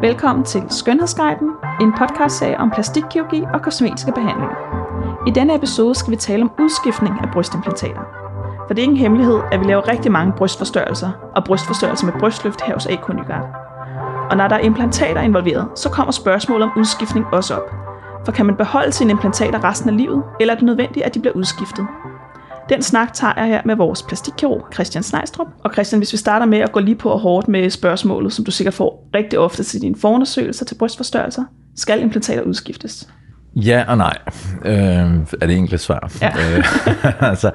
[0.00, 4.56] Velkommen til Skønhedsguiden, en podcastserie om plastikkirurgi og kosmetiske behandlinger.
[5.26, 8.00] I denne episode skal vi tale om udskiftning af brystimplantater.
[8.66, 12.60] For det er ingen hemmelighed, at vi laver rigtig mange brystforstørrelser, og brystforstørrelser med brystløft
[12.60, 13.48] her hos AK Nygaard.
[14.30, 17.74] Og når der er implantater involveret, så kommer spørgsmålet om udskiftning også op.
[18.24, 21.20] For kan man beholde sine implantater resten af livet, eller er det nødvendigt, at de
[21.20, 21.86] bliver udskiftet?
[22.68, 25.46] Den snak tager jeg her med vores plastikkirurg Christian Snejstrup.
[25.64, 28.44] Og Christian, hvis vi starter med at gå lige på og hårdt med spørgsmålet, som
[28.44, 31.44] du sikkert får rigtig ofte til dine forundersøgelser til brystforstørrelser.
[31.76, 33.08] Skal implantater udskiftes?
[33.56, 34.18] Ja og nej,
[34.64, 36.12] øh, er det enkelt svar.
[36.22, 36.28] Ja.
[36.28, 36.64] Øh,
[37.30, 37.50] altså,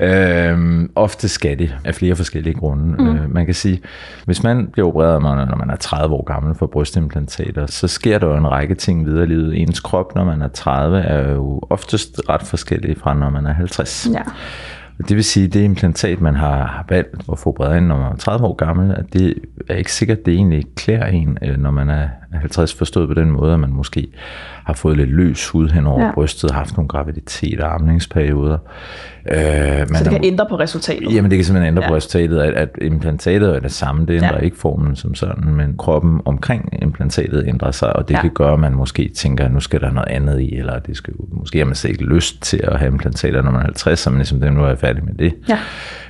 [0.00, 3.02] øh, ofte skal det af flere forskellige grunde.
[3.02, 3.08] Mm.
[3.08, 3.80] Øh, man kan sige,
[4.24, 8.26] hvis man bliver opereret, når man er 30 år gammel for brystimplantater, så sker der
[8.26, 9.62] jo en række ting videre i livet.
[9.62, 13.52] Ens krop, når man er 30, er jo oftest ret forskellig fra, når man er
[13.52, 14.08] 50.
[14.14, 14.22] Ja.
[15.08, 18.12] Det vil sige, at det implantat, man har valgt at få bredt ind, når man
[18.12, 19.34] er 30 år gammel, at det
[19.68, 23.30] er ikke sikkert, det egentlig klæder en, øh, når man er 50 forstået på den
[23.30, 24.08] måde, at man måske
[24.64, 26.12] har fået lidt løs hud hen over ja.
[26.14, 28.58] brystet, haft nogle graviditet og amningsperioder.
[29.30, 29.36] Øh,
[29.78, 31.14] man så det kan ændre på resultatet?
[31.14, 31.88] Jamen det kan simpelthen ændre ja.
[31.88, 34.38] på resultatet, at, at implantatet er det samme, det ændrer ja.
[34.38, 38.20] ikke formen som sådan, men kroppen omkring implantatet ændrer sig, og det ja.
[38.20, 40.96] kan gøre, at man måske tænker, at nu skal der noget andet i, eller det
[40.96, 43.98] skal, måske har man slet ikke lyst til at have implantater, når man er 50,
[43.98, 45.34] så man ligesom, det, nu er jeg færdig med det.
[45.48, 45.58] Ja.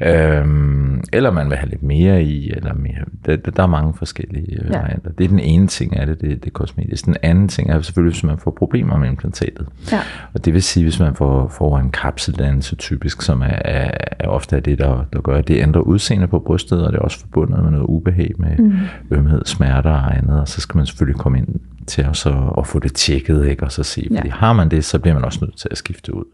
[0.00, 3.04] Øhm, eller man vil have lidt mere i, eller mere.
[3.26, 4.78] Der, der er mange forskellige ja.
[4.78, 5.10] varianter.
[5.10, 7.06] Det er den ene ting af det, det, det kosmetisk.
[7.06, 9.66] Den anden ting er selvfølgelig, hvis man får problemer med implantatet.
[9.92, 10.00] Ja.
[10.34, 14.28] Og det vil sige, hvis man får, får en kapseldannelse typisk, som er, er, er
[14.28, 17.02] ofte er det, der, der gør, at det ændrer udseende på brystet, og det er
[17.02, 18.72] også forbundet med noget ubehag med mm.
[19.10, 21.48] ømhed, smerter og andet, og så skal man selvfølgelig komme ind
[21.86, 23.64] til at, så, at få det tjekket, ikke?
[23.64, 24.34] og så se, fordi ja.
[24.34, 26.24] har man det, så bliver man også nødt til at skifte ud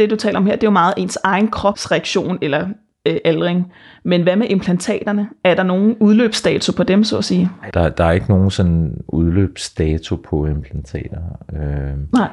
[0.00, 2.68] det du taler om her, det er jo meget ens egen kropsreaktion eller
[3.06, 3.72] øh, aldring.
[4.04, 5.28] Men hvad med implantaterne?
[5.44, 7.50] Er der nogen udløbsdato på dem, så at sige?
[7.74, 11.20] Der, der er ikke nogen sådan udløbsdato på implantater.
[11.52, 12.28] Øh, Nej.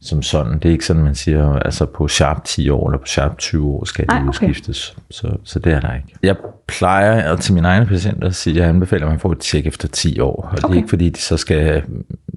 [0.00, 0.52] Som sådan.
[0.52, 3.66] Det er ikke sådan, man siger, altså på sharp 10 år eller på sharp 20
[3.66, 4.96] år skal det udskiftes.
[5.10, 6.14] Så, så det er der ikke.
[6.22, 6.36] Jeg
[6.66, 9.66] plejer til mine egne patienter at sige, at jeg anbefaler, at man får et tjek
[9.66, 10.36] efter 10 år.
[10.36, 10.56] Og okay.
[10.56, 11.82] det er ikke fordi, de så skal,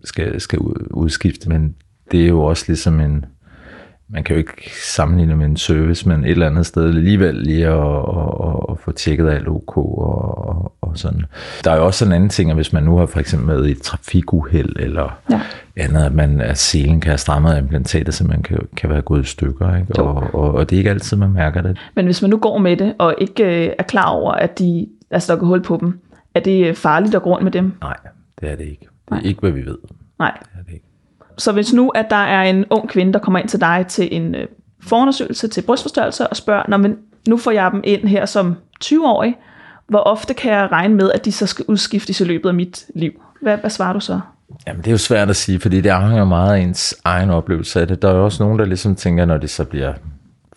[0.03, 0.59] skal, skal
[0.91, 1.75] udskifte, men
[2.11, 3.25] det er jo også ligesom en,
[4.09, 7.67] man kan jo ikke sammenligne med en service, men et eller andet sted alligevel lige
[7.67, 11.25] at, at, at, at få tjekket alt OK og, og, og sådan.
[11.63, 13.67] Der er jo også en anden ting, at hvis man nu har for eksempel været
[13.67, 15.41] i et trafikuheld eller ja.
[15.77, 19.23] andet, at man at selen kan have strammet implantatet, så man kan, kan være gået
[19.23, 20.01] i stykker, ikke?
[20.01, 21.77] Og, og, og, det er ikke altid, man mærker det.
[21.95, 24.87] Men hvis man nu går med det, og ikke øh, er klar over, at de,
[25.11, 25.99] altså, der går hul på dem,
[26.35, 27.73] er det farligt at gå rundt med dem?
[27.81, 27.97] Nej,
[28.41, 28.79] det er det ikke.
[28.79, 29.21] Det er Nej.
[29.25, 29.77] ikke, hvad vi ved.
[30.19, 30.37] Nej.
[30.39, 30.85] Det er det ikke.
[31.37, 34.07] Så hvis nu, at der er en ung kvinde, der kommer ind til dig til
[34.11, 34.47] en øh,
[34.81, 36.97] forundersøgelse til brystforstørrelse og spørger, Nå, men
[37.27, 39.35] nu får jeg dem ind her som 20-årig,
[39.87, 42.85] hvor ofte kan jeg regne med, at de så skal udskiftes i løbet af mit
[42.95, 43.11] liv?
[43.41, 44.19] Hvad, hvad svarer du så?
[44.67, 47.81] Jamen, det er jo svært at sige, fordi det afhænger meget af ens egen oplevelse
[47.81, 48.01] af det.
[48.01, 49.93] Der er jo også nogen, der ligesom tænker, når de så bliver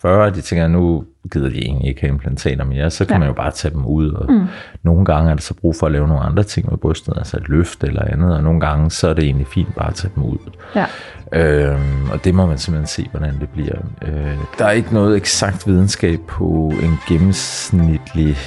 [0.01, 3.19] 40, de tænker, at nu gider de egentlig ikke have implantater mere, så kan ja.
[3.19, 4.11] man jo bare tage dem ud.
[4.11, 4.47] Og mm.
[4.83, 7.37] Nogle gange er der så brug for at lave nogle andre ting med brystet, altså
[7.37, 10.11] et løft eller andet, og nogle gange så er det egentlig fint bare at tage
[10.15, 10.37] dem ud.
[10.75, 10.85] Ja.
[11.33, 13.75] Øhm, og det må man simpelthen se, hvordan det bliver.
[14.01, 18.37] Øh, der er ikke noget eksakt videnskab på en gennemsnitlig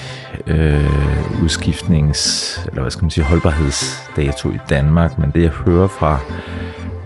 [0.46, 6.20] øh, udskiftnings, eller hvad skal man sige, holdbarhedsdato i Danmark, men det jeg hører fra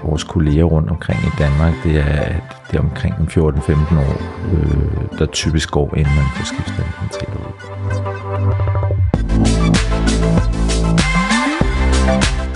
[0.06, 4.22] vores kolleger rundt omkring i Danmark, det er, at det er omkring 14-15 år,
[4.52, 7.52] øh, der typisk går, inden man får skiftet implantater ud.